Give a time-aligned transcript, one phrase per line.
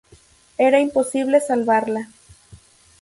[0.57, 2.07] Era imposible salvarla.